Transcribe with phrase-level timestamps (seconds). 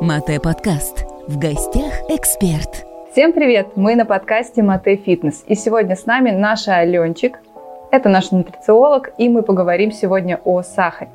[0.00, 1.04] Мате подкаст.
[1.26, 2.86] В гостях эксперт.
[3.10, 3.76] Всем привет!
[3.76, 5.42] Мы на подкасте Мате Фитнес.
[5.48, 7.40] И сегодня с нами наша Аленчик.
[7.90, 11.10] Это наш нутрициолог, и мы поговорим сегодня о сахаре.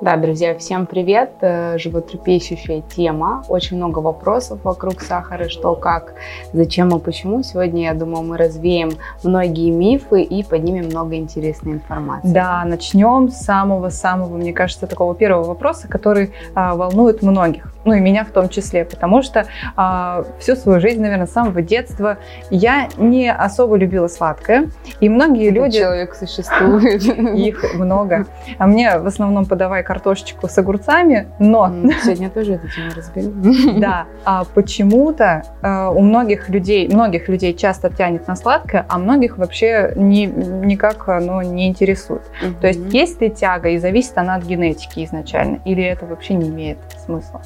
[0.00, 1.32] Да, друзья, всем привет.
[1.40, 3.42] Э, животрепещущая тема.
[3.48, 6.14] Очень много вопросов вокруг сахара, что, как,
[6.52, 7.42] зачем и почему.
[7.42, 8.92] Сегодня, я думаю, мы развеем
[9.24, 12.28] многие мифы и поднимем много интересной информации.
[12.28, 18.00] Да, начнем с самого-самого, мне кажется, такого первого вопроса, который а, волнует многих ну и
[18.00, 22.18] меня в том числе, потому что а, всю свою жизнь, наверное, с самого детства
[22.50, 24.70] я не особо любила сладкое,
[25.00, 25.78] и многие Этот люди...
[25.78, 27.02] Человек существует.
[27.34, 28.26] Их много.
[28.58, 31.72] А мне в основном подавай картошечку с огурцами, но...
[32.04, 33.80] Сегодня тоже эту тему разберем.
[33.80, 39.38] Да, а почему-то а, у многих людей, многих людей часто тянет на сладкое, а многих
[39.38, 42.22] вообще ни, никак оно не интересует.
[42.60, 46.50] То есть есть ли тяга и зависит она от генетики изначально, или это вообще не
[46.50, 47.40] имеет смысла?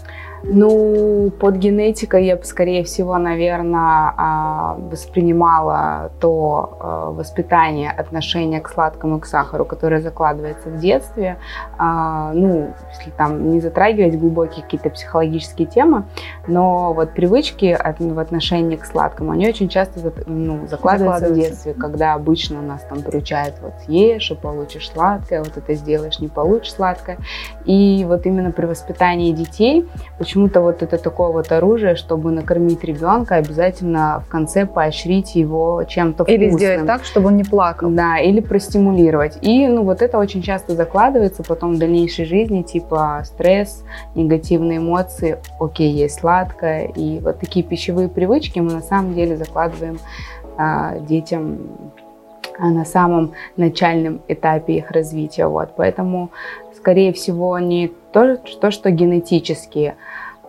[0.44, 8.68] Ну, под генетикой я бы, скорее всего, наверное, а, воспринимала то а, воспитание, отношение к
[8.68, 11.38] сладкому и к сахару, которое закладывается в детстве.
[11.78, 16.04] А, ну, если там не затрагивать глубокие какие-то психологические темы,
[16.48, 21.74] но вот привычки в отношении к сладкому, они очень часто ну, закладываются, закладываются в детстве,
[21.74, 26.74] когда обычно нас там приучают, вот съешь и получишь сладкое, вот это сделаешь, не получишь
[26.74, 27.18] сладкое.
[27.64, 29.88] И вот именно при воспитании детей,
[30.32, 36.24] почему-то вот это такое вот оружие, чтобы накормить ребенка, обязательно в конце поощрить его чем-то
[36.24, 36.42] вкусным.
[36.42, 37.90] Или сделать так, чтобы он не плакал.
[37.90, 39.36] Да, или простимулировать.
[39.42, 45.36] И ну вот это очень часто закладывается потом в дальнейшей жизни, типа стресс, негативные эмоции,
[45.60, 46.86] окей, есть сладкое.
[46.96, 49.98] И вот такие пищевые привычки мы на самом деле закладываем
[50.56, 51.58] а, детям
[52.58, 55.46] а, на самом начальном этапе их развития.
[55.46, 55.74] Вот.
[55.76, 56.30] Поэтому,
[56.82, 59.94] скорее всего, не то, то что генетические,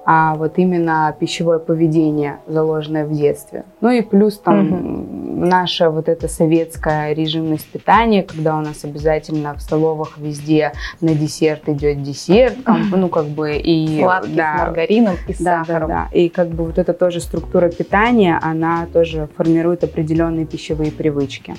[0.05, 3.63] а вот именно пищевое поведение, заложенное в детстве.
[3.81, 5.45] Ну и плюс там угу.
[5.45, 11.69] наше вот это советское режимность питания, когда у нас обязательно в столовых везде на десерт
[11.69, 12.97] идет десерт, угу.
[12.97, 15.87] ну как бы и сладкий да, с маргарином и с да, сахаром.
[15.87, 16.17] Да, да.
[16.17, 21.53] И как бы вот эта тоже структура питания, она тоже формирует определенные пищевые привычки.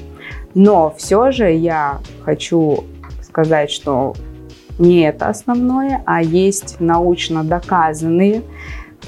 [0.54, 2.84] Но все же я хочу
[3.22, 4.14] сказать, что
[4.78, 8.42] не это основное, а есть научно доказанные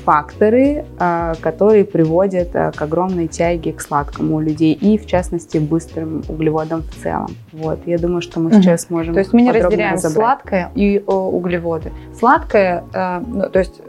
[0.05, 5.59] факторы, а, которые приводят а, к огромной тяге к сладкому у людей и, в частности,
[5.59, 7.29] быстрым углеводам в целом.
[7.53, 10.15] Вот, я думаю, что мы сейчас можем То есть мы не разделяем разобрать.
[10.15, 11.93] сладкое и углеводы.
[12.19, 13.81] Сладкое, а, ну, то есть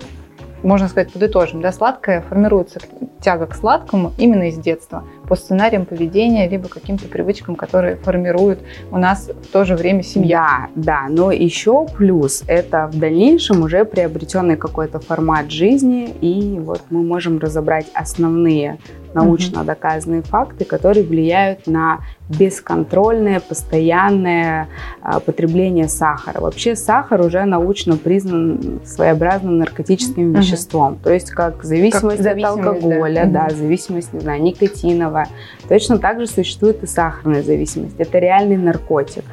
[0.64, 2.80] можно сказать, подытожим, да, сладкое формируется
[3.22, 8.60] тяга к сладкому именно из детства, по сценариям поведения, либо каким-то привычкам, которые формируют
[8.92, 10.70] у нас в то же время семья.
[10.76, 16.82] Да, да, но еще плюс это в дальнейшем уже приобретенный какой-то формат жизни, и вот
[16.90, 18.78] мы можем разобрать основные
[19.14, 22.00] научно доказанные факты, которые влияют на
[22.30, 24.68] бесконтрольное, постоянное
[25.04, 26.42] э, потребление сахара.
[26.42, 32.68] Вообще сахар уже научно признан своеобразным наркотическим веществом, то есть как зависимость, как зависимость от
[32.68, 34.42] алкоголя, да, да, зависимость, не знаю,
[35.18, 35.26] và.
[35.70, 37.96] Точно так же существует и сахарная зависимость.
[37.98, 39.24] Это реальный наркотик.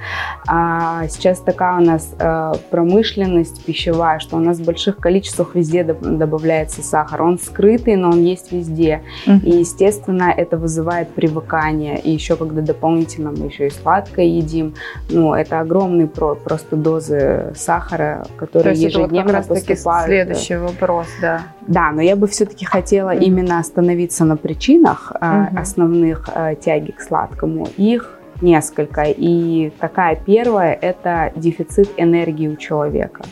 [0.46, 5.84] А сейчас такая у нас э, промышленность пищевая, что у нас в больших количествах везде
[5.84, 7.22] добавляется сахар.
[7.22, 9.02] Он скрытый, но он есть везде.
[9.26, 9.40] Uh-huh.
[9.42, 11.98] И, естественно, это вызывает привыкание.
[12.00, 14.74] И еще когда дополнительно мы еще и сладкое едим.
[15.10, 20.06] Ну, это огромные про, просто дозы сахара, которые ежедневно это вот поступают.
[20.06, 21.42] следующий вопрос, да.
[21.66, 23.24] Да, но я бы все-таки хотела mm-hmm.
[23.24, 25.58] именно остановиться на причинах mm-hmm.
[25.58, 27.68] основных э, тяги к сладкому.
[27.76, 29.04] Их несколько.
[29.04, 33.24] И такая первая– это дефицит энергии у человека.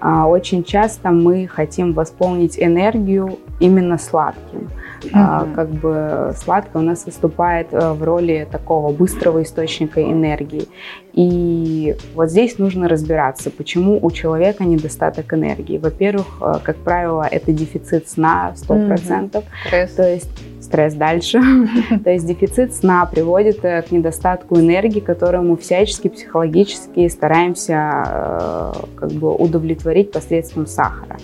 [0.00, 4.70] А, очень часто мы хотим восполнить энергию именно сладким.
[5.00, 5.54] Mm-hmm.
[5.54, 10.66] Как бы сладкое у нас выступает э, в роли такого быстрого источника энергии.
[11.12, 15.78] И вот здесь нужно разбираться, почему у человека недостаток энергии.
[15.78, 19.30] Во-первых, э, как правило, это дефицит сна 100%.
[19.30, 19.96] Mm-hmm.
[19.96, 20.30] То есть
[20.64, 21.40] стресс дальше.
[22.04, 29.34] То есть дефицит сна приводит к недостатку энергии, которую мы всячески психологически стараемся как бы
[29.34, 31.18] удовлетворить посредством сахара.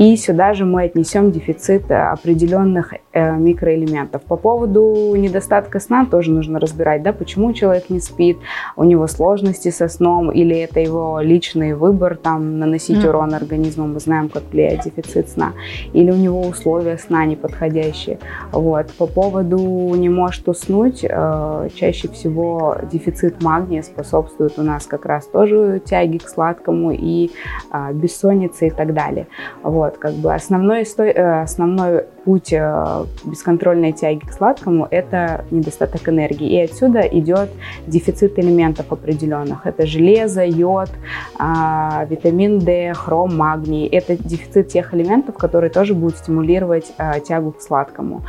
[0.00, 4.22] И сюда же мы отнесем дефицит определенных э, микроэлементов.
[4.22, 8.38] По поводу недостатка сна тоже нужно разбирать, да, почему человек не спит,
[8.76, 13.08] у него сложности со сном, или это его личный выбор, там, наносить mm.
[13.10, 15.52] урон организму, мы знаем, как влияет дефицит сна,
[15.92, 18.18] или у него условия сна неподходящие.
[18.52, 18.90] Вот.
[18.92, 19.58] По поводу
[19.96, 26.20] не может уснуть, э, чаще всего дефицит магния способствует у нас как раз тоже тяге
[26.20, 27.30] к сладкому и
[27.70, 29.26] э, бессоннице и так далее.
[29.62, 36.48] Вот, как бы основной, э, основной путь э, бесконтрольной тяги к сладкому– это недостаток энергии.
[36.50, 37.50] И отсюда идет
[37.86, 39.66] дефицит элементов определенных.
[39.66, 40.90] Это железо, йод,
[41.38, 43.86] э, витамин D, хром, магний.
[43.86, 48.22] Это дефицит тех элементов, которые тоже будут стимулировать э, тягу к сладкому.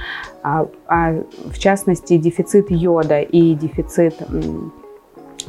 [0.43, 1.13] А, а,
[1.45, 4.15] в частности, дефицит йода и дефицит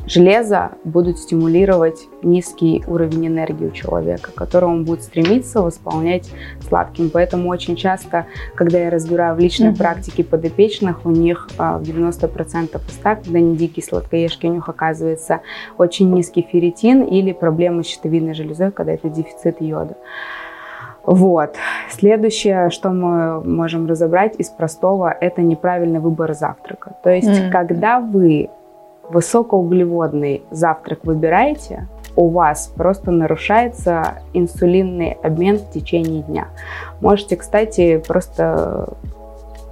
[0.06, 6.30] железо будут стимулировать низкий уровень энергии у человека, который он будет стремиться восполнять
[6.68, 7.10] сладким.
[7.10, 9.78] Поэтому очень часто, когда я разбираю в личной mm-hmm.
[9.78, 14.68] практике подопечных, у них а, в 90% из так, когда они дикие сладкоежки, у них
[14.68, 15.40] оказывается
[15.78, 19.96] очень низкий ферритин или проблемы с щитовидной железой, когда это дефицит йода.
[21.04, 21.56] Вот.
[21.90, 26.94] Следующее, что мы можем разобрать из простого, это неправильный выбор завтрака.
[27.02, 27.50] То есть, mm.
[27.50, 28.50] когда вы
[29.12, 36.48] высокоуглеводный завтрак выбираете, у вас просто нарушается инсулинный обмен в течение дня.
[37.00, 38.88] Можете, кстати, просто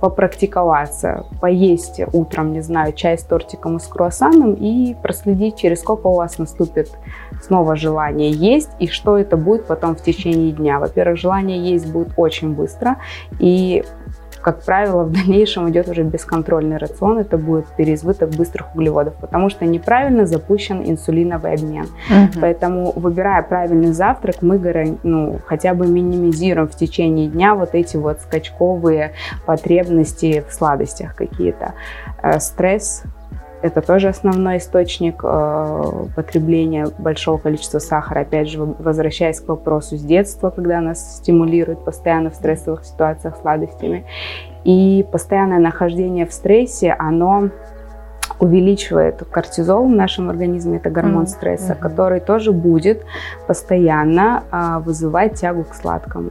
[0.00, 6.06] попрактиковаться, поесть утром, не знаю, чай с тортиком и с круассаном и проследить, через сколько
[6.06, 6.90] у вас наступит
[7.42, 10.78] снова желание есть и что это будет потом в течение дня.
[10.78, 12.96] Во-первых, желание есть будет очень быстро
[13.38, 13.84] и
[14.40, 19.64] как правило, в дальнейшем идет уже бесконтрольный рацион, это будет переизбыток быстрых углеводов, потому что
[19.64, 21.86] неправильно запущен инсулиновый обмен.
[22.08, 22.40] Угу.
[22.40, 24.60] Поэтому, выбирая правильный завтрак, мы
[25.02, 29.12] ну, хотя бы минимизируем в течение дня вот эти вот скачковые
[29.46, 31.72] потребности в сладостях какие-то.
[32.22, 33.04] Э, стресс
[33.62, 38.20] это тоже основной источник э, потребления большого количества сахара.
[38.20, 44.04] Опять же, возвращаясь к вопросу с детства, когда нас стимулируют постоянно в стрессовых ситуациях сладостями.
[44.64, 47.50] И постоянное нахождение в стрессе, оно
[48.38, 51.26] увеличивает кортизол в нашем организме, это гормон mm-hmm.
[51.26, 51.80] стресса, mm-hmm.
[51.80, 53.04] который тоже будет
[53.46, 56.30] постоянно э, вызывать тягу к сладкому.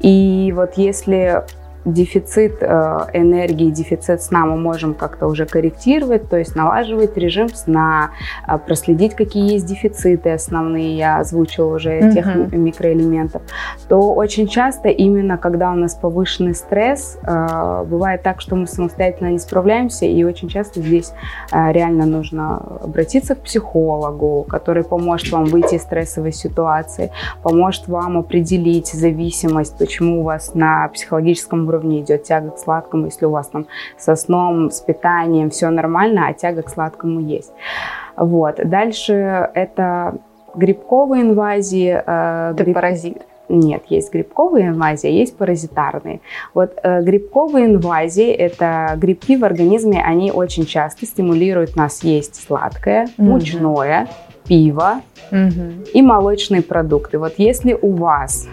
[0.00, 1.44] И вот если
[1.86, 8.10] дефицит э, энергии, дефицит сна мы можем как-то уже корректировать, то есть налаживать режим сна,
[8.46, 12.56] э, проследить, какие есть дефициты основные, я озвучила уже этих mm-hmm.
[12.56, 13.42] микроэлементов,
[13.88, 19.28] то очень часто именно когда у нас повышенный стресс, э, бывает так, что мы самостоятельно
[19.28, 21.12] не справляемся, и очень часто здесь
[21.52, 27.12] реально нужно обратиться к психологу, который поможет вам выйти из стрессовой ситуации,
[27.42, 33.06] поможет вам определить зависимость, почему у вас на психологическом уровне уровне идет тяга к сладкому,
[33.06, 33.66] если у вас там
[33.98, 37.52] со сном, с питанием все нормально, а тяга к сладкому есть.
[38.16, 38.56] Вот.
[38.64, 40.16] Дальше это
[40.54, 41.90] грибковые инвазии.
[41.90, 42.74] Э, это гриб...
[42.74, 43.26] паразит.
[43.48, 46.20] Нет, есть грибковые инвазии, а есть паразитарные.
[46.52, 53.06] Вот э, грибковые инвазии– это грибки в организме, они очень часто стимулируют нас есть сладкое,
[53.06, 53.24] mm-hmm.
[54.48, 55.84] Пиво угу.
[55.92, 57.18] и молочные продукты.
[57.18, 58.48] Вот если у вас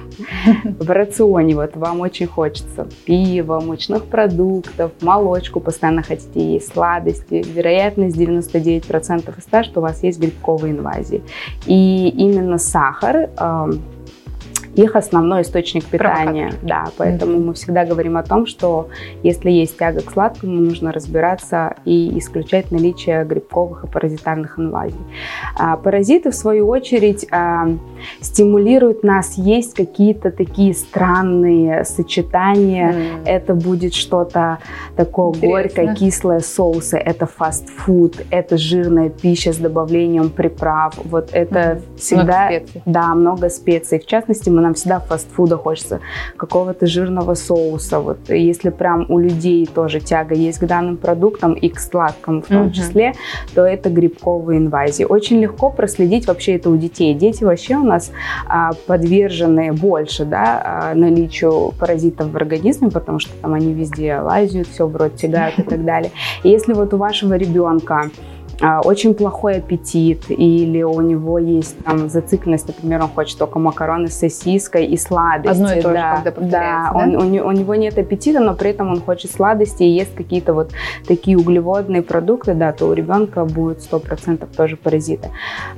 [0.65, 8.17] в рационе вот вам очень хочется пива, мучных продуктов, молочку, постоянно хотите есть сладости, вероятность
[8.17, 11.23] 99% из 100, что у вас есть грибковые инвазии.
[11.65, 13.29] И именно сахар
[14.75, 16.53] их основной источник питания.
[16.61, 17.45] Да, поэтому mm-hmm.
[17.45, 18.89] мы всегда говорим о том, что
[19.21, 24.99] если есть тяга к сладкому, нужно разбираться и исключать наличие грибковых и паразитарных инвазий.
[25.57, 27.67] А, паразиты, в свою очередь, а,
[28.19, 32.93] стимулируют нас есть какие-то такие странные сочетания.
[32.93, 33.25] Mm.
[33.25, 34.57] Это будет что-то
[34.95, 36.97] такое горькое, кислое, соусы.
[36.97, 40.95] Это фастфуд, это жирная пища с добавлением приправ.
[41.03, 41.97] Вот это mm.
[41.97, 42.23] всегда...
[42.23, 42.81] Много специй.
[42.85, 43.99] Да, много специй.
[43.99, 45.99] В частности, мы нам всегда фастфуда хочется,
[46.37, 47.99] какого-то жирного соуса.
[47.99, 52.47] Вот если прям у людей тоже тяга есть к данным продуктам и к сладкам в
[52.47, 52.71] том mm-hmm.
[52.71, 53.13] числе,
[53.53, 55.03] то это грибковые инвазии.
[55.03, 57.13] Очень легко проследить вообще это у детей.
[57.13, 58.11] Дети вообще у нас
[58.47, 64.67] а, подвержены больше да, а, наличию паразитов в организме, потому что там они везде лазят,
[64.67, 66.11] все в рот тягают и так далее.
[66.43, 68.09] И если вот у вашего ребенка
[68.83, 74.13] очень плохой аппетит, или у него есть там зацикленность, например, он хочет только макароны с
[74.13, 75.61] сосиской и сладости.
[75.61, 76.97] Одно и то да, же, когда да, да?
[76.97, 80.53] Он, у, у него нет аппетита, но при этом он хочет сладости и ест какие-то
[80.53, 80.71] вот
[81.07, 85.29] такие углеводные продукты, да, то у ребенка будет 100% тоже паразиты.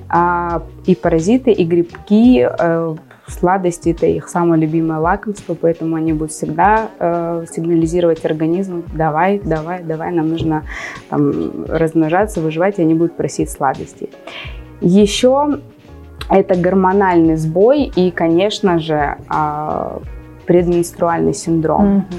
[0.09, 2.95] А, и паразиты, и грибки, э,
[3.27, 9.83] Сладости– это их самое любимое лакомство, поэтому они будут всегда э, сигнализировать организму «давай, давай,
[9.83, 10.63] давай, нам нужно
[11.09, 14.11] там, размножаться, выживать», и они будут просить сладостей.
[14.79, 15.59] Еще
[16.29, 19.99] это гормональный сбой и, конечно же, э,
[20.45, 21.97] предменструальный синдром.
[21.97, 22.15] Mm-hmm.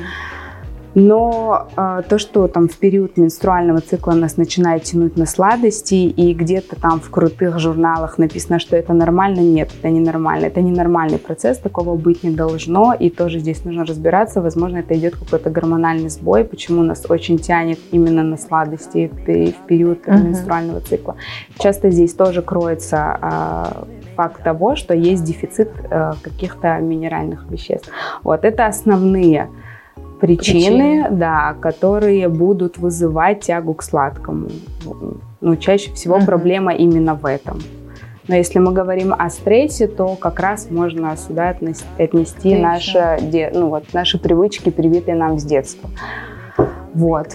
[0.99, 6.33] Но э, то, что там в период менструального цикла нас начинает тянуть на сладости, и
[6.33, 10.47] где-то там в крутых журналах написано, что это нормально, нет, это не нормально.
[10.47, 14.41] Это ненормальный процесс, такого быть не должно, и тоже здесь нужно разбираться.
[14.41, 19.67] Возможно, это идет какой-то гормональный сбой, почему нас очень тянет именно на сладости в, в
[19.67, 20.23] период uh-huh.
[20.23, 21.17] менструального цикла.
[21.59, 23.85] Часто здесь тоже кроется э,
[24.17, 27.91] факт того, что есть дефицит э, каких-то минеральных веществ.
[28.23, 29.51] Вот это основные
[30.21, 34.49] причины, причины, да, которые будут вызывать тягу к сладкому.
[35.41, 36.27] Ну, чаще всего uh-huh.
[36.27, 37.59] проблема именно в этом.
[38.29, 43.19] Но если мы говорим о стрессе, то как раз можно сюда отнести, отнести наши,
[43.55, 45.89] ну, вот, наши привычки, привитые нам с детства.
[46.93, 47.29] Вот.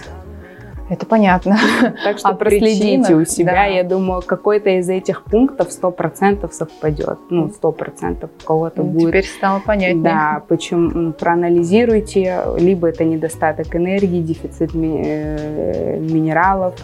[0.92, 1.56] Это понятно.
[2.04, 3.52] Так что а проследите у себя.
[3.52, 3.64] Да.
[3.64, 7.18] Я думаю, какой-то из этих пунктов 100% совпадет.
[7.30, 9.08] Ну, 100% у кого-то ну, будет.
[9.08, 10.04] Теперь стало понятнее.
[10.04, 12.42] Да, почему проанализируйте.
[12.58, 16.74] Либо это недостаток энергии, дефицит ми- э, минералов,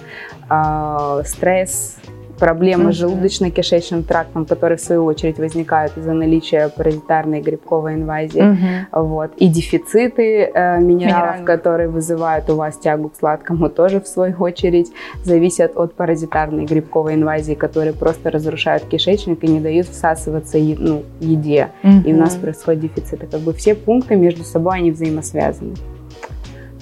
[0.48, 1.98] э- стресс,
[2.38, 2.92] проблемы mm-hmm.
[2.92, 9.02] с желудочно-кишечным трактом, которые в свою очередь возникают из-за наличия паразитарной грибковой инвазии, mm-hmm.
[9.02, 14.36] вот, и дефициты э, минералов, которые вызывают у вас тягу к сладкому, тоже в свою
[14.38, 14.92] очередь
[15.24, 21.02] зависят от паразитарной грибковой инвазии, которые просто разрушают кишечник и не дают всасываться е- ну,
[21.20, 22.04] еде, mm-hmm.
[22.04, 23.28] и у нас происходит дефицит.
[23.30, 25.74] Как бы все пункты между собой они взаимосвязаны.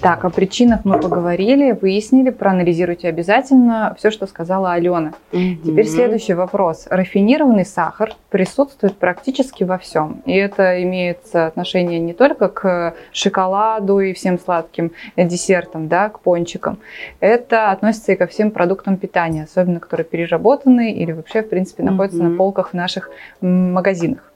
[0.01, 5.13] Так, о причинах мы поговорили, выяснили, проанализируйте обязательно все, что сказала Алена.
[5.33, 5.57] Mm-hmm.
[5.65, 6.87] Теперь следующий вопрос.
[6.91, 10.23] Рафинированный сахар присутствует практически во всем.
[10.27, 16.79] И это имеет отношение не только к шоколаду и всем сладким десертам, да, к пончикам.
[17.21, 22.19] Это относится и ко всем продуктам питания, особенно которые переработаны или вообще, в принципе, находятся
[22.19, 22.29] mm-hmm.
[22.29, 23.11] на полках в наших
[23.41, 24.33] магазинах.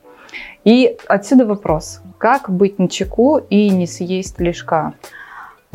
[0.65, 2.01] И отсюда вопрос.
[2.19, 4.95] Как быть на чеку и не съесть лишка?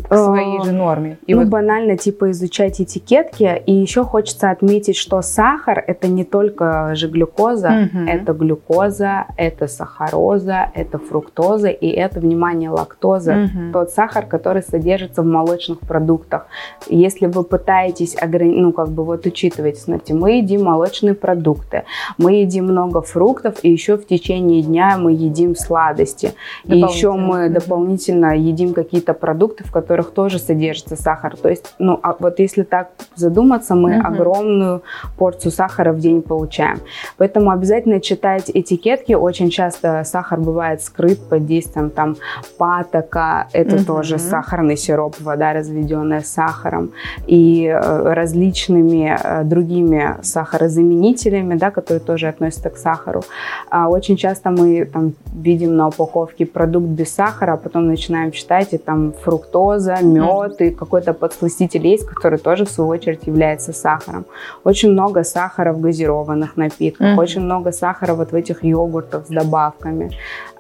[0.04, 1.18] К своей же норме.
[1.25, 1.50] И ну, вот...
[1.50, 3.62] банально, типа, изучать этикетки.
[3.66, 8.04] И еще хочется отметить, что сахар– это не только же глюкоза, угу.
[8.06, 13.46] это глюкоза, это сахароза, это фруктоза, и это, внимание, лактоза.
[13.46, 13.72] Угу.
[13.74, 16.48] Тот сахар, который содержится в молочных продуктах.
[16.88, 18.60] Если вы пытаетесь, ограни...
[18.60, 21.84] ну, как бы вот учитывать, смотрите, мы едим молочные продукты,
[22.18, 26.34] мы едим много фруктов, и еще в течение дня мы едим сладости.
[26.66, 31.38] И еще мы дополнительно едим какие-то продукты, в которых которых тоже содержится сахар.
[31.38, 34.08] То есть, ну, а вот если так задуматься, мы угу.
[34.08, 34.82] огромную
[35.15, 36.80] порцию сахара в день получаем.
[37.18, 39.13] Поэтому обязательно читать этикетки.
[39.13, 42.15] Очень часто сахар бывает скрыт под действием там
[42.58, 43.86] патока, это угу.
[43.86, 46.92] тоже сахарный сироп, вода разведенная с сахаром
[47.27, 53.22] и э, различными э, другими сахарозаменителями, да, которые тоже относятся к сахару.
[53.70, 58.74] А очень часто мы там видим на упаковке продукт без сахара, а потом начинаем читать
[58.74, 63.74] и там фруктоза глюкоза, мед и какой-то подсластитель есть, который тоже в свою очередь является
[63.74, 64.25] сахаром.
[64.63, 67.20] Очень много сахара в газированных напитках, mm-hmm.
[67.20, 70.12] очень много сахара вот в этих йогуртах с добавками,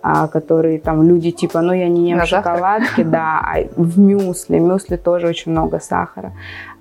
[0.01, 4.59] а, которые там люди типа, ну я не ем На шоколадки, да, а в мюсли,
[4.59, 6.33] мюсли тоже очень много сахара.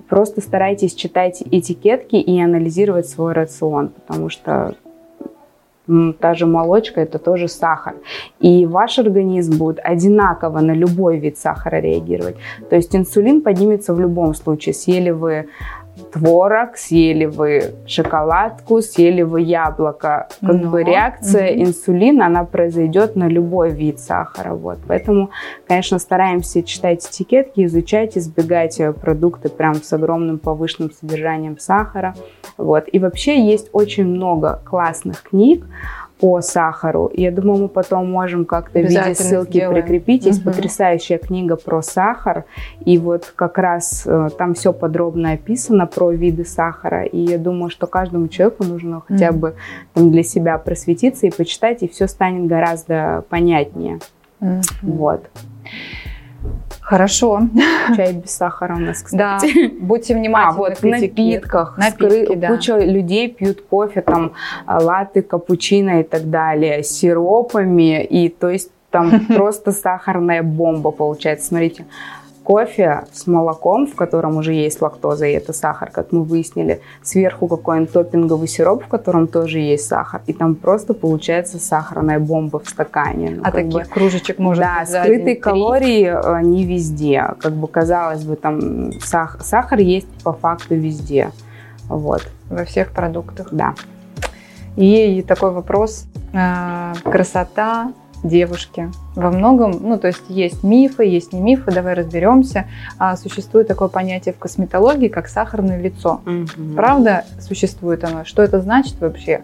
[0.08, 4.74] Просто старайтесь читать этикетки и анализировать свой рацион, потому что
[6.18, 7.94] та же молочка это тоже сахар.
[8.40, 12.36] И ваш организм будет одинаково на любой вид сахара реагировать.
[12.70, 14.74] То есть инсулин поднимется в любом случае.
[14.74, 15.46] Съели вы
[16.12, 20.28] творог, съели вы шоколадку, съели вы яблоко.
[20.40, 20.70] Как Но.
[20.70, 21.62] бы реакция угу.
[21.64, 24.54] инсулина, она произойдет на любой вид сахара.
[24.54, 24.78] Вот.
[24.86, 25.30] Поэтому,
[25.66, 32.14] конечно, стараемся читать этикетки, изучать, избегать э, продукты прям с огромным повышенным содержанием сахара.
[32.56, 32.84] Вот.
[32.90, 35.64] И вообще есть очень много классных книг,
[36.20, 37.10] по сахару.
[37.12, 39.82] Я думаю, мы потом можем как-то в виде ссылки сделаем.
[39.82, 40.26] прикрепить.
[40.26, 40.50] Есть угу.
[40.50, 42.44] потрясающая книга про сахар,
[42.84, 47.04] и вот как раз э, там все подробно описано про виды сахара.
[47.04, 49.06] И я думаю, что каждому человеку нужно угу.
[49.08, 49.54] хотя бы
[49.92, 53.98] там, для себя просветиться и почитать, и все станет гораздо понятнее.
[54.40, 54.60] Угу.
[54.82, 55.28] Вот.
[56.80, 57.42] Хорошо.
[57.96, 59.68] Чай без сахара у нас, кстати.
[59.68, 60.52] Да, будьте внимательны.
[60.52, 61.78] А, вот в напитках.
[61.78, 62.36] Напитки, скры...
[62.36, 62.48] да.
[62.48, 64.32] Куча людей пьют кофе, там,
[64.66, 71.48] латте, капучино и так далее, с сиропами, и то есть там просто сахарная бомба получается.
[71.48, 71.86] Смотрите,
[72.44, 77.48] кофе с молоком, в котором уже есть лактоза, и это сахар, как мы выяснили, сверху
[77.48, 82.68] какой-нибудь топпинговый сироп, в котором тоже есть сахар, и там просто получается сахарная бомба в
[82.68, 83.30] стакане.
[83.36, 87.24] Ну, а таких бы, кружечек может да, скрытые калории э, не везде.
[87.40, 91.30] Как бы казалось бы, там сах- сахар есть по факту везде.
[91.88, 92.22] Вот.
[92.50, 93.48] Во всех продуктах.
[93.52, 93.74] Да.
[94.76, 96.06] И такой вопрос.
[96.32, 97.92] Э, красота
[98.24, 98.90] девушки.
[99.14, 102.66] Во многом, ну, то есть есть мифы, есть не мифы, давай разберемся.
[102.98, 106.20] А, существует такое понятие в косметологии, как сахарное лицо.
[106.24, 106.74] Мгм.
[106.74, 108.24] Правда существует оно?
[108.24, 109.42] Что это значит вообще?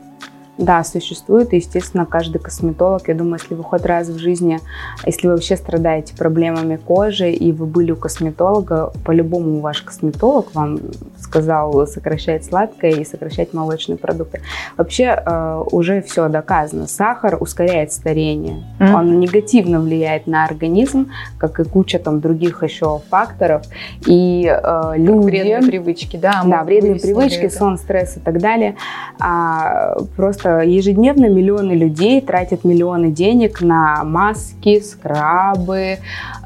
[0.61, 1.55] Да, существует.
[1.55, 4.61] И, естественно, каждый косметолог, я думаю, если вы хоть раз в жизни,
[5.07, 10.79] если вы вообще страдаете проблемами кожи, и вы были у косметолога, по-любому ваш косметолог вам
[11.19, 14.43] сказал сокращать сладкое и сокращать молочные продукты.
[14.77, 16.87] Вообще э, уже все доказано.
[16.87, 18.63] Сахар ускоряет старение.
[18.79, 18.95] Мгм.
[18.95, 23.63] Он негативно влияет на организм, как и куча там других еще факторов.
[24.07, 25.25] И э, люди...
[25.25, 26.43] Вредные привычки, да?
[26.45, 27.57] Да, вредные привычки, это.
[27.57, 28.77] сон, стресс и так далее.
[29.19, 35.99] А, просто ежедневно миллионы людей тратят миллионы денег на маски, скрабы,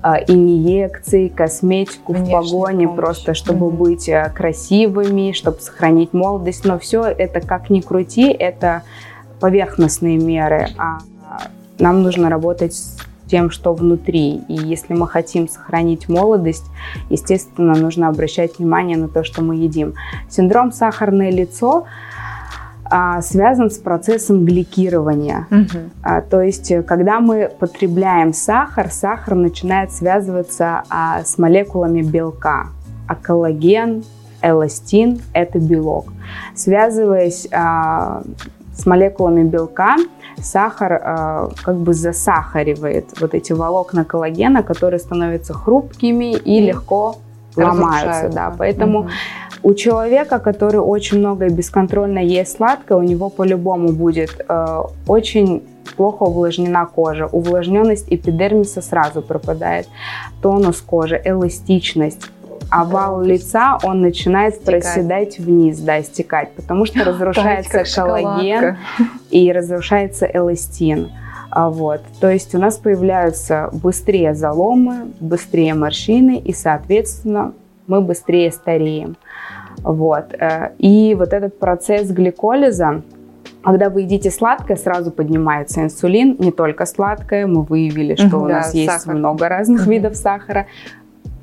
[0.02, 3.00] а, инъекции, косметику в Внешняя погоне, помощь.
[3.00, 3.76] просто чтобы Мгм.
[3.76, 6.64] быть а, красивыми, чтобы сохранить молодость.
[6.64, 8.82] Но все это, как ни крути, это
[9.40, 10.68] поверхностные меры.
[10.78, 10.99] А
[11.78, 12.96] нам нужно работать с
[13.26, 14.42] тем, что внутри.
[14.49, 16.64] И если мы хотим сохранить молодость,
[17.11, 19.94] естественно, нужно обращать внимание на то, что мы едим.
[20.28, 21.84] Синдром сахарное лицо
[23.23, 25.47] связан с процессом гликирования.
[26.03, 32.69] А, то есть, э, когда мы потребляем сахар, сахар начинает связываться а, с молекулами белка.
[33.09, 34.05] А коллаген,
[34.43, 36.12] эластин– это белок.
[36.55, 38.23] Связываясь а,
[38.76, 39.97] с молекулами белка,
[40.43, 47.17] сахар а, как бы засахаривает вот эти волокна коллагена, которые становятся хрупкими и легко
[47.57, 48.31] ломаются.
[48.33, 48.55] Да.
[48.57, 49.11] Поэтому Мгм.
[49.64, 55.62] У человека, который очень много и бесконтрольно ест сладкое, у него по-любому будет э, очень
[55.97, 57.26] плохо увлажнена кожа.
[57.26, 59.88] Увлажненность эпидермиса сразу пропадает.
[60.42, 62.30] Тонус кожи, эластичность.
[62.71, 64.83] Овал лица, он начинает Стекать.
[64.83, 68.76] проседать вниз, да, стекать, потому что разрушается как коллаген
[69.30, 71.11] и разрушается эластин.
[71.50, 72.02] А Вот.
[72.21, 77.52] То есть у нас появляются быстрее заломы, быстрее морщины, и, соответственно,
[77.87, 79.17] мы быстрее стареем.
[79.83, 80.33] Вот.
[80.38, 83.03] э, И вот этот процесс гликолиза,
[83.62, 88.49] когда вы едите сладкое, сразу поднимается инсулин, не только сладкое, мы выявили, что Мгм, у
[88.49, 89.14] да, нас есть сахар.
[89.14, 90.67] много разных видов сахара,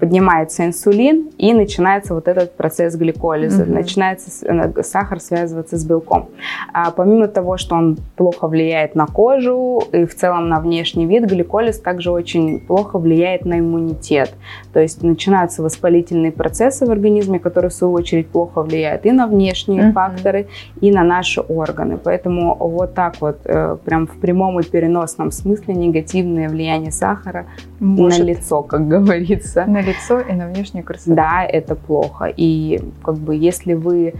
[0.02, 3.74] поднимается инсулин и начинается вот этот процесс гликолиза, Мгм.
[3.76, 6.30] начинается э, сахар связываться с белком.
[6.74, 11.26] А помимо того, что он плохо влияет на кожу и в целом на внешний вид,
[11.26, 14.34] гликолиз также очень плохо влияет на иммунитет.
[14.74, 19.28] То есть начинаются воспалительные процессы в организме, которые в свою очередь плохо влияют и на
[19.28, 19.94] внешние Мгм.
[19.94, 20.48] факторы,
[20.82, 22.00] и на наши органы.
[22.04, 27.46] Поэтому вот так вот, э, прям в прямом и переносном смысле негативное влияние сахара
[27.80, 29.66] Может, на лицо, как говорится.
[29.68, 31.16] на лицо и на внешнюю красоту.
[31.16, 32.26] Да, это плохо.
[32.26, 34.14] И как бы если вы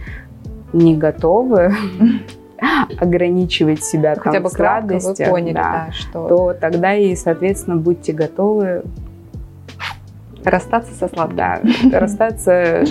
[0.72, 1.74] не готовы
[2.98, 7.14] ограничивать себя Хотя там бы в кратко вы поняли, да, да, что то тогда и,
[7.16, 8.82] соответственно, будьте готовы
[10.44, 11.36] расстаться со сладким.
[11.36, 11.60] да,
[11.92, 12.84] расстаться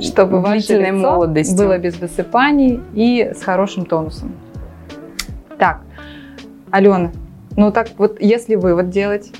[0.00, 1.56] Чтобы ваше лицо молодостью.
[1.56, 4.32] было без высыпаний и с хорошим тонусом.
[5.58, 5.82] Так,
[6.70, 7.12] Алена,
[7.56, 9.32] ну так вот если вывод делать,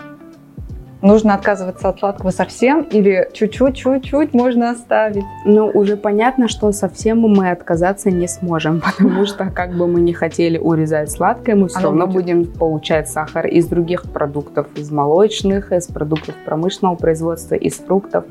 [1.04, 5.24] нужно отказываться от сладкого совсем или чуть-чуть, чуть-чуть можно оставить?
[5.44, 10.12] Ну, уже понятно, что совсем мы отказаться не сможем, потому что, как бы мы не
[10.12, 12.14] хотели урезать сладкое, мы все Оно равно будет.
[12.14, 18.24] будем получать сахар из других продуктов, из молочных, из продуктов промышленного производства, из фруктов.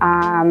[0.00, 0.44] А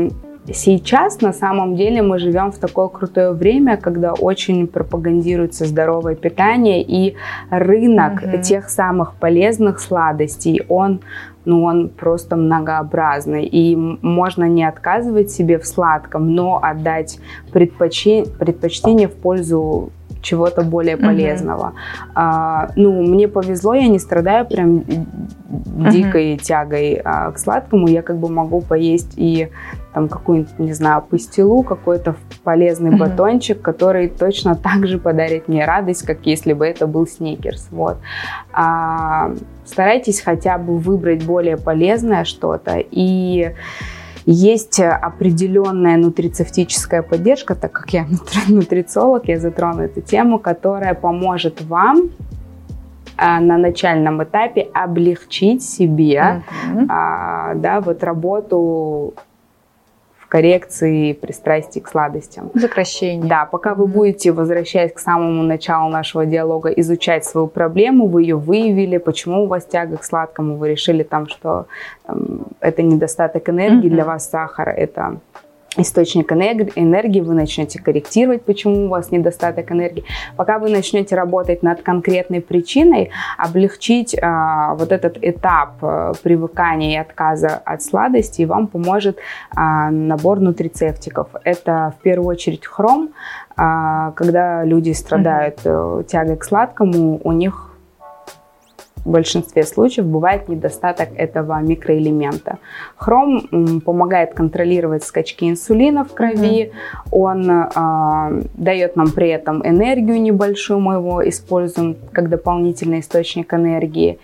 [0.51, 6.83] сейчас, на самом деле, мы живем в такое крутое время, когда очень пропагандируется здоровое питание,
[6.83, 7.15] и
[7.49, 8.41] рынок Мгм.
[8.41, 10.99] тех самых полезных сладостей, он
[11.45, 13.45] ну, он просто многообразный.
[13.45, 17.19] И можно не отказывать себе в сладком, но отдать
[17.51, 19.91] предпочтение в пользу
[20.25, 21.73] чего-то более полезного.
[22.15, 24.83] А, ну, мне повезло, я не страдаю прям
[25.91, 27.88] дикой тягой а, к сладкому.
[27.88, 29.49] Я как бы могу поесть и
[29.93, 32.99] там какую-нибудь, не знаю, пастилу, какой-то полезный Мгм.
[32.99, 37.69] батончик, который точно так же подарит мне радость, как если бы это был сникерс.
[37.71, 37.97] Вот.
[38.51, 39.31] А,
[39.63, 43.53] старайтесь хотя бы выбрать более полезное что-то и
[44.25, 51.61] есть определенная нутрицептическая поддержка, так как я нутри- нутрициолог, я затрону эту тему, которая поможет
[51.61, 52.09] вам
[53.17, 56.88] а, на начальном этапе облегчить себе Мгм.
[56.89, 59.13] а, да, вот работу
[60.25, 62.49] в коррекции пристрастий к сладостям.
[62.59, 63.29] Сокращение.
[63.29, 68.35] Да, пока вы будете, возвращаясь к самому началу нашего диалога, изучать свою проблему, вы ее
[68.35, 71.67] выявили, почему у вас тяга к сладкому, вы решили там, что
[72.07, 73.89] там, это недостаток энергии, Мгм.
[73.95, 75.17] для вас сахар это
[75.77, 80.03] источник энергии, вы начнете корректировать, почему у вас недостаток энергии.
[80.35, 87.01] Пока вы начнете работать над конкретной причиной, облегчить а, вот этот этап а, привыкания и
[87.01, 89.17] отказа от сладостей вам поможет
[89.55, 91.27] а, набор нутрицептиков.
[91.43, 93.09] Это в первую очередь хром.
[93.57, 96.03] А, когда люди страдают mm-hmm.
[96.05, 97.74] тягой к сладкому, у них
[99.05, 102.57] в большинстве случаев бывает недостаток этого микроэлемента.
[102.97, 107.07] Хром помогает контролировать скачки инсулина в крови, mm-hmm.
[107.11, 114.19] он э, дает нам при этом энергию небольшую, мы его используем как дополнительный источник энергии.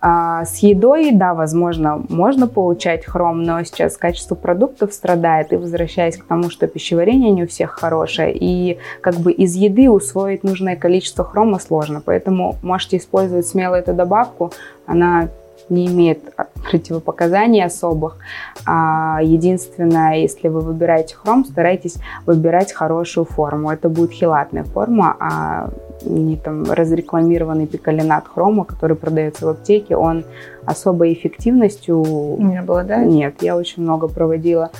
[0.00, 5.52] А с едой, да, возможно, можно получать хром, но сейчас качество продуктов страдает.
[5.52, 9.90] И возвращаясь к тому, что пищеварение не у всех хорошее, и как бы из еды
[9.90, 12.00] усвоить нужное количество хрома сложно.
[12.04, 14.52] Поэтому можете использовать смело эту добавку.
[14.86, 15.28] Она
[15.68, 16.20] не имеет
[16.70, 18.18] противопоказаний особых.
[18.66, 23.70] А единственное, если вы выбираете хром, старайтесь выбирать хорошую форму.
[23.70, 25.70] Это будет хилатная форма, а
[26.02, 30.24] не там разрекламированный пикалинат хрома, который продается в аптеке, он
[30.68, 33.08] особой эффективностью не обладает?
[33.08, 34.70] Нет, я очень много проводила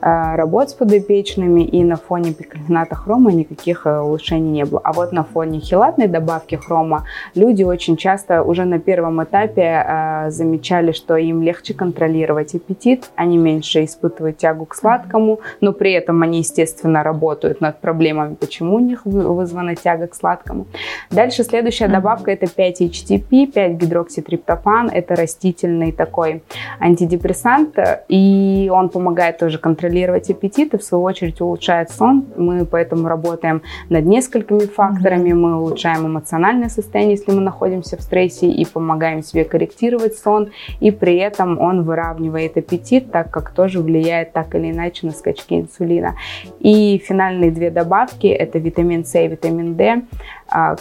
[0.00, 4.80] э, работ с подопечными, и на фоне пикалината хрома никаких э, улучшений не было.
[4.84, 10.30] А вот на фоне хилатной добавки хрома люди очень часто уже на первом этапе э,
[10.30, 16.22] замечали, что им легче контролировать аппетит, они меньше испытывают тягу к сладкому, но при этом
[16.22, 20.66] они, естественно, работают над проблемами, почему у них вызвана тяга к сладкому.
[21.10, 26.42] Дальше следующая добавка это 5-HTP, 5-гидрокситриптофан, это растительный такой
[26.80, 27.78] антидепрессант,
[28.08, 32.26] и он помогает тоже контролировать аппетит и в свою очередь улучшает сон.
[32.36, 38.48] Мы поэтому работаем над несколькими факторами, мы улучшаем эмоциональное состояние, если мы находимся в стрессе,
[38.48, 40.50] и помогаем себе корректировать сон,
[40.80, 45.54] и при этом он выравнивает аппетит, так как тоже влияет так или иначе на скачки
[45.54, 46.16] инсулина.
[46.60, 50.02] И финальные две добавки это витамин С и витамин D
[50.48, 50.76] а,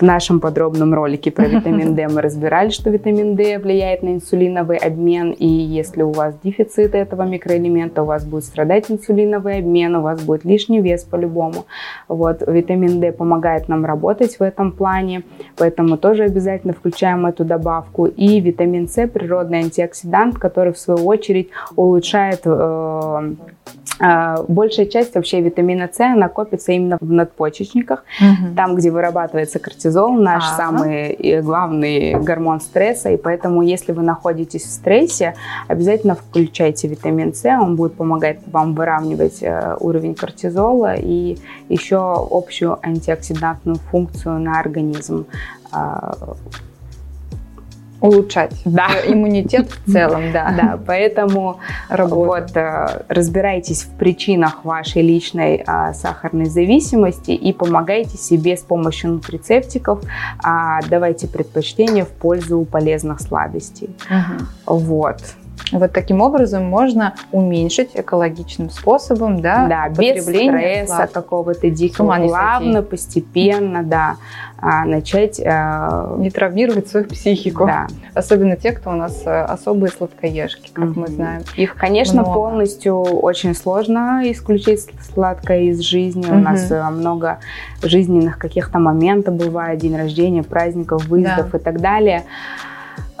[0.00, 4.78] в нашем подробном ролике про витамин D мы разбирали, что витамин D влияет на инсулиновый
[4.78, 10.02] обмен, и если у вас дефицит этого микроэлемента, у вас будет страдать инсулиновый обмен, у
[10.02, 11.66] вас будет лишний вес по-любому.
[12.08, 15.22] Вот, витамин D помогает нам работать в этом плане,
[15.56, 18.06] поэтому тоже обязательно включаем эту добавку.
[18.06, 23.34] И витамин С природный антиоксидант, который в свою очередь улучшает э,
[24.02, 28.54] а, большая часть вообще витамина С накопится именно в надпочечниках, угу.
[28.56, 30.56] там, где вырабатывается кортизол, наш ага.
[30.56, 33.10] самый главный гормон стресса.
[33.10, 35.34] И поэтому, если вы находитесь в стрессе,
[35.68, 42.78] обязательно включайте витамин С, он будет помогать вам выравнивать э, уровень кортизола и еще общую
[42.82, 45.26] антиоксидантную функцию на организм
[45.72, 46.34] а,
[48.00, 48.88] улучшать да.
[49.06, 50.54] иммунитет в целом, да.
[50.56, 58.56] Да, поэтому вот э, разбирайтесь в причинах вашей личной а, сахарной зависимости и помогайте себе
[58.56, 60.02] с помощью нутрицептиков,
[60.42, 63.90] а, давайте предпочтение в пользу полезных сладостей.
[64.08, 64.76] Угу.
[64.76, 65.18] Вот.
[65.72, 73.82] Вот таким образом можно уменьшить экологичным способом, да, да без стресса какого-то дикого, плавно, постепенно,
[73.82, 74.16] да,
[74.60, 75.40] а, начать...
[75.44, 76.16] А...
[76.18, 77.66] Не травмировать свою психику.
[77.66, 77.86] Да.
[78.14, 80.98] Особенно те, кто у нас э, особые сладкоежки, как mm-hmm.
[80.98, 81.42] мы знаем.
[81.56, 82.34] Их, конечно, много.
[82.34, 86.24] полностью очень сложно исключить сладкое из жизни.
[86.24, 86.38] Mm-hmm.
[86.38, 87.38] У нас э, много
[87.82, 91.58] жизненных каких-то моментов бывает, день рождения, праздников, выездов да.
[91.58, 92.24] и так далее.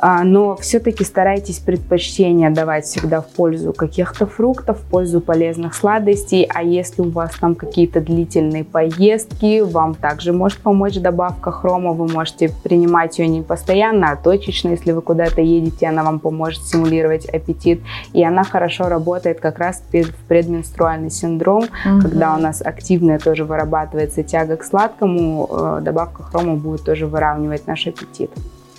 [0.02, 6.48] А, но все-таки старайтесь предпочтение давать всегда в пользу каких-то фруктов, в пользу полезных сладостей,
[6.54, 12.08] а если у вас там какие-то длительные поездки, вам также может помочь добавка хрома, вы
[12.08, 17.26] можете принимать ее не постоянно, а точечно, если вы куда-то едете, она вам поможет стимулировать
[17.26, 17.82] аппетит,
[18.14, 22.00] и она хорошо работает как раз в предменструальный синдром, угу.
[22.00, 27.66] когда у нас активная тоже вырабатывается тяга к сладкому, э, добавка хрома будет тоже выравнивать
[27.66, 28.30] наш аппетит.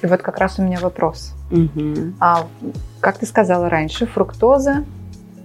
[0.02, 1.34] И вот как раз у меня вопрос.
[1.52, 2.14] Угу.
[2.20, 2.48] А,
[3.00, 4.84] как ты сказала раньше, фруктоза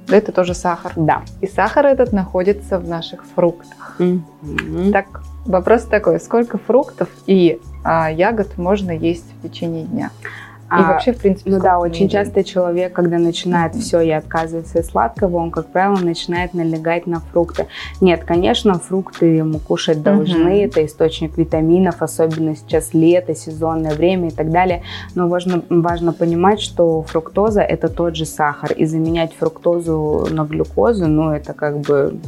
[0.08, 0.92] это тоже сахар.
[0.96, 1.22] Да.
[1.40, 3.96] И сахар этот находится в наших фруктах.
[3.98, 4.92] Угу.
[4.92, 10.10] Так, вопрос такой: сколько фруктов и а, ягод можно есть в течение дня?
[10.66, 13.80] И а, вообще, в принципе, ну да, очень часто человек, когда начинает mm-hmm.
[13.80, 17.68] все и отказывается от сладкого, он, как правило, начинает налегать на фрукты.
[18.00, 20.66] Нет, конечно, фрукты мы кушать должны, mm-hmm.
[20.66, 24.82] это источник витаминов, особенно сейчас лето, сезонное время и так далее.
[25.14, 31.06] Но важно, важно понимать, что фруктоза это тот же сахар, и заменять фруктозу на глюкозу,
[31.06, 32.18] ну это как бы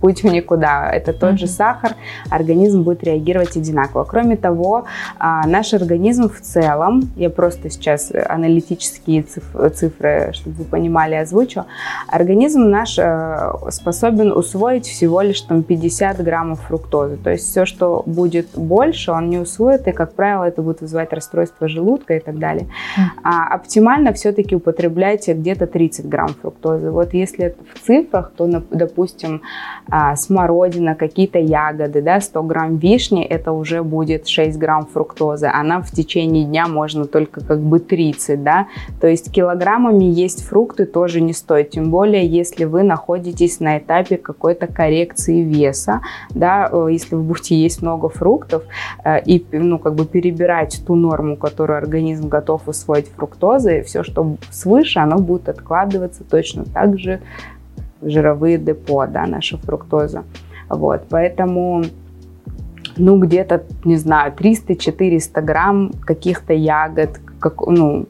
[0.00, 0.90] путь в никуда.
[0.90, 1.38] Это тот mm-hmm.
[1.38, 1.94] же сахар,
[2.30, 4.04] организм будет реагировать одинаково.
[4.04, 4.84] Кроме того,
[5.18, 11.64] а, наш организм в целом, я просто сейчас аналитические цифры, чтобы вы понимали, озвучу,
[12.08, 17.16] организм наш э, способен усвоить всего лишь там 50 граммов фруктозы.
[17.16, 21.12] То есть все, что будет больше, он не усвоит, и, как правило, это будет вызывать
[21.12, 22.68] расстройство желудка и так далее.
[23.22, 26.90] А оптимально все-таки употребляйте где-то 30 грамм фруктозы.
[26.90, 29.42] Вот если в цифрах, то, допустим,
[29.90, 35.46] а, смородина, какие-то ягоды, да, 100 грамм вишни, это уже будет 6 грамм фруктозы.
[35.52, 38.66] Она в течение дня можно только как бы 30, да.
[39.00, 44.16] То есть килограммами есть фрукты тоже не стоит, тем более, если вы находитесь на этапе
[44.16, 46.00] какой-то коррекции веса,
[46.30, 48.62] да, э, если вы будете есть много фруктов
[49.04, 54.36] э, и, ну, как бы перебирать ту норму, которую организм готов усвоить фруктозы, все, что
[54.50, 57.20] свыше, оно будет откладываться точно так же
[57.59, 57.59] в
[58.02, 60.24] жировые депо, да, наша фруктоза.
[60.68, 61.84] Вот, поэтому
[62.96, 68.06] ну, где-то, не знаю, 300-400 грамм каких-то ягод, как, ну,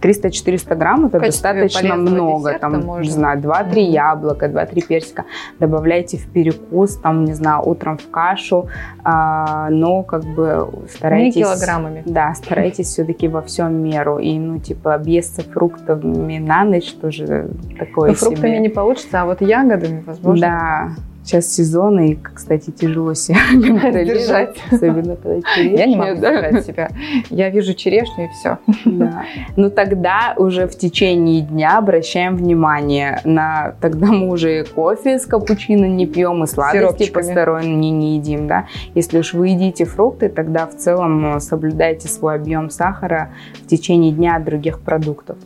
[0.00, 2.58] 300-400 грамм это достаточно много.
[2.58, 3.02] Там, можно.
[3.02, 3.80] не знаю, 2-3 mm-hmm.
[3.80, 5.24] яблока, 2-3 персика.
[5.60, 8.68] Добавляйте в перекус, там, не знаю, утром в кашу.
[9.02, 11.36] А, но как бы старайтесь...
[11.36, 12.02] Не килограммами.
[12.06, 14.18] Да, старайтесь все-таки во всем меру.
[14.18, 18.60] И, ну, типа, объесться фруктами на ночь тоже такое Но фруктами себе.
[18.60, 20.40] не получится, а вот ягодами, возможно.
[20.40, 24.56] Да сейчас сезон, и, кстати, тяжело себя держать.
[24.70, 25.78] Особенно когда черешня.
[25.78, 26.90] Я не могу держать себя.
[27.30, 28.58] Я вижу черешню и все.
[28.84, 29.24] Да.
[29.56, 33.74] Ну тогда уже в течение дня обращаем внимание на...
[33.80, 38.66] Тогда мы уже кофе с капучино не пьем, и сладости посторонние не едим, да.
[38.94, 43.30] Если уж вы едите фрукты, тогда в целом соблюдайте свой объем сахара
[43.62, 45.38] в течение дня от других продуктов.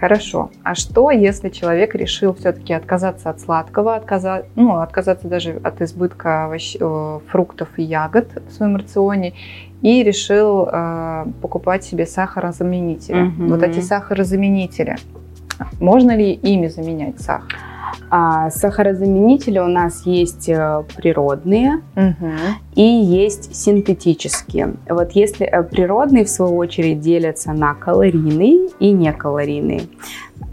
[0.00, 0.50] Хорошо.
[0.62, 4.44] А что, если человек решил все-таки отказаться от сладкого, отказа...
[4.54, 6.76] ну, отказаться даже от избытка овощ...
[6.78, 9.34] Э, фруктов и ягод в своем рационе
[9.82, 13.28] и решил э, покупать себе сахарозаменители?
[13.28, 13.46] Угу.
[13.48, 14.96] Вот эти сахарозаменители,
[15.80, 17.58] можно ли ими заменять сахар?
[18.10, 22.30] А сахарозаменители у нас есть э, природные угу.
[22.74, 24.74] и есть синтетические.
[24.88, 29.82] Вот если э, природные, в свою очередь, делятся на калорийные и некалорийные.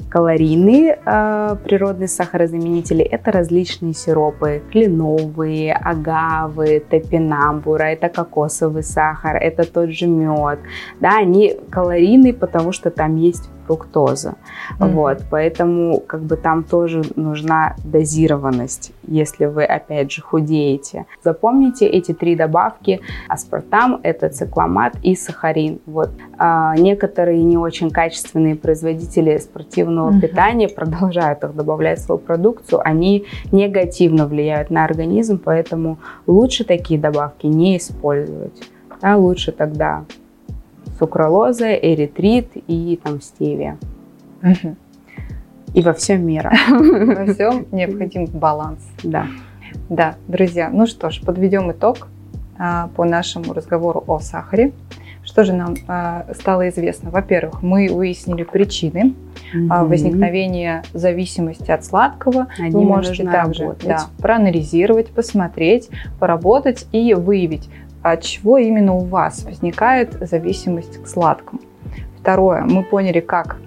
[0.10, 9.90] Калорийные э, природные сахарозаменители– это различные сиропы, кленовые, агавы, топинамбура, это кокосовый сахар, это тот
[9.90, 10.60] же мед.
[11.02, 14.36] Да, они калорийные, потому что там есть фруктоза.
[14.80, 14.92] Mm-hmm.
[14.94, 21.06] Вот, поэтому как бы там тоже нужна дозированность, если вы опять же худеете.
[21.24, 25.80] Запомните эти три добавки: аспартам, это цикламат и сахарин.
[25.86, 30.20] Вот а, некоторые не очень качественные производители спортивного mm-hmm.
[30.20, 37.00] питания продолжают их добавлять в свою продукцию, они негативно влияют на организм, поэтому лучше такие
[37.00, 38.64] добавки не использовать.
[39.02, 40.06] Да, лучше тогда
[40.98, 43.78] сукралоза, эритрит и там стевия.
[44.42, 44.76] Угу.
[45.74, 46.54] И во всем мира.
[46.70, 48.80] Во всем необходим баланс.
[49.04, 49.28] Да.
[49.90, 52.08] Да, друзья, ну что ж, подведем итог
[52.58, 54.72] а, по нашему разговору о сахаре.
[55.24, 57.10] Что же нам а, стало известно?
[57.10, 59.14] Во-первых, мы выяснили причины
[59.54, 62.48] mm возникновения зависимости от сладкого.
[62.58, 67.70] Над Вы можете также да, проанализировать, посмотреть, поработать и выявить,
[68.12, 71.60] от чего именно у вас возникает зависимость к сладкому.
[72.20, 73.58] Второе, мы поняли, как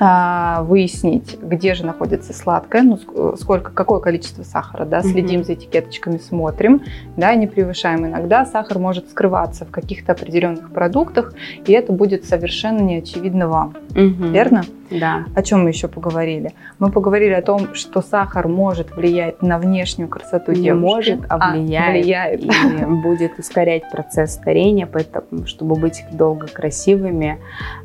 [0.00, 5.44] выяснить, где же находится сладкое, ну, сколько, какое количество сахара, да, следим mm-hmm.
[5.44, 6.82] за этикеточками, смотрим,
[7.16, 8.06] да, не превышаем.
[8.06, 11.32] Иногда сахар может скрываться в каких-то определенных продуктах,
[11.66, 14.30] и это будет совершенно неочевидно вам, mm-hmm.
[14.30, 14.62] верно?
[14.90, 15.24] Да.
[15.34, 16.52] О чем мы еще поговорили?
[16.78, 20.84] Мы поговорили о том, что сахар может влиять на внешнюю красоту Не девушки.
[20.84, 21.88] может, а влияет.
[21.88, 22.42] А, влияет.
[22.42, 27.38] И будет ускорять процесс старения, поэтому, чтобы быть долго красивыми,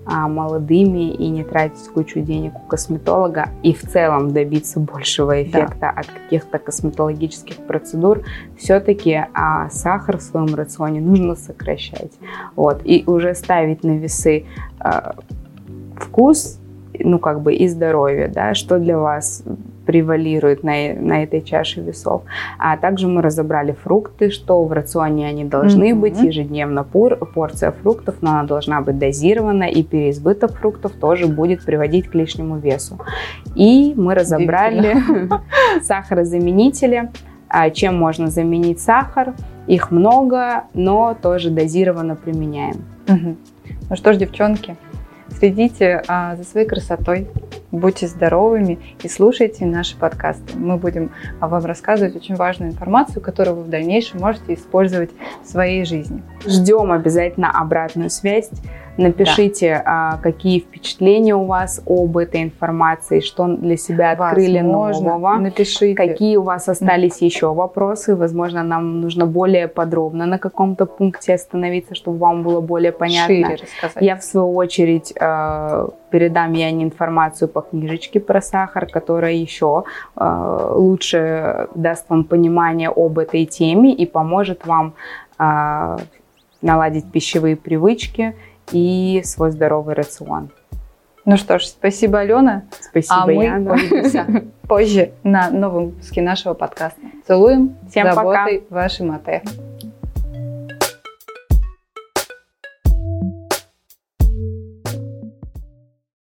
[0.05, 5.79] а, молодыми и не тратить кучу денег у косметолога и в целом добиться большего эффекта
[5.79, 5.89] да.
[5.91, 8.23] от каких-то косметологических процедур,
[8.57, 12.11] все-таки а, сахар в своем рационе нужно сокращать.
[12.55, 12.81] Вот.
[12.83, 14.45] И уже ставить на весы
[14.79, 15.15] а,
[15.95, 16.59] вкус
[16.99, 19.43] ну, как бы и здоровье, да, что для вас
[19.85, 22.23] превалирует на, на этой чаше весов.
[22.57, 25.99] А также мы разобрали фрукты, что в рационе они должны mm-hmm.
[25.99, 31.63] быть, ежедневно пор, порция фруктов, но она должна быть дозирована, и переизбыток фруктов тоже будет
[31.63, 32.99] приводить к лишнему весу.
[33.55, 34.97] И мы разобрали
[35.81, 37.11] сахарозаменители,
[37.47, 39.33] а чем можно заменить сахар.
[39.67, 42.83] Их много, но тоже дозированно применяем.
[43.07, 44.75] Ну что ж, девчонки,
[45.37, 47.27] Следите а, за своей красотой,
[47.73, 50.55] будьте здоровыми и слушайте наши подкасты.
[50.55, 55.09] Мы будем вам рассказывать очень важную информацию, которую вы в дальнейшем можете использовать
[55.43, 56.21] в своей жизни.
[56.45, 58.49] Ждем обязательно обратную связь.
[58.97, 60.19] Напишите, да.
[60.21, 65.39] какие впечатления у вас об этой информации, что для себя открыли Возможно, нового.
[65.39, 65.95] Напишите.
[65.95, 68.15] Какие у вас остались еще вопросы.
[68.15, 73.35] Возможно, нам нужно более подробно на каком-то пункте остановиться, чтобы вам было более понятно.
[73.35, 74.03] Шире рассказать.
[74.03, 79.83] Я, в свою очередь, э, передам Яне информацию по книжечке про сахар, которая еще
[80.15, 84.93] э, лучше даст вам понимание об этой теме и поможет вам
[86.61, 88.35] наладить пищевые привычки
[88.73, 90.49] и свой здоровый рацион.
[91.25, 92.63] Ну что ж, спасибо, Алена.
[92.81, 93.73] Спасибо, а мы Яна.
[93.73, 94.27] увидимся
[94.67, 96.99] позже на новом выпуске нашего подкаста.
[97.25, 97.77] Целуем.
[97.89, 98.75] Всем заботой пока.
[98.75, 99.41] вашей Мате.